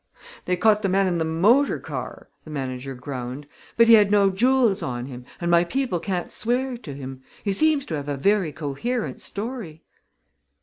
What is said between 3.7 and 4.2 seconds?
"but he had